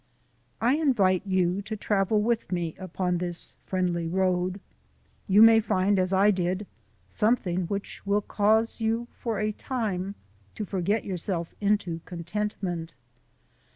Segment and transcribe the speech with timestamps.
[0.59, 4.59] I invite you to travel with me upon this friendly road.
[5.27, 6.65] You may find, as I did,
[7.07, 10.15] something which will cause you for a time,
[10.55, 12.95] to forget yourself into contentment.